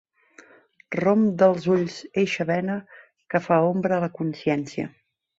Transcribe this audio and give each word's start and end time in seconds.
Romp 0.99 1.25
dels 1.41 1.67
ulls 1.75 1.97
eixa 2.21 2.47
bena 2.51 2.77
que 3.33 3.41
fa 3.49 3.59
ombra 3.73 3.97
a 3.99 4.03
la 4.05 4.09
consciència. 4.21 4.87